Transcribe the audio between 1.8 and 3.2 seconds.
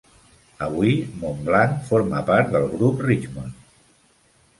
forma part del grup